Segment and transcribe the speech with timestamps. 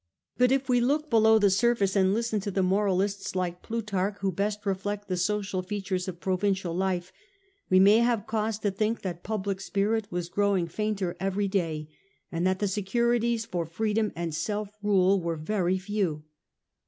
[0.35, 4.65] But if we look below the surface, and listen to moralists like Plutarch, who best
[4.65, 7.13] reflect the social features of provincial life,
[7.69, 11.87] we may have cause to think that public spirit was growing fainter every day,
[12.31, 16.23] and that the securities for freedom and self rule were very few.